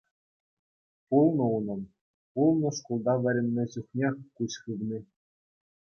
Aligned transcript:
Пулнӑ 1.07 1.45
унӑн, 1.57 1.81
пулнӑ 2.31 2.69
шкулта 2.77 3.13
вӗреннӗ 3.23 3.63
чухнех 3.73 4.15
куҫ 4.35 4.53
хывни. 4.65 4.99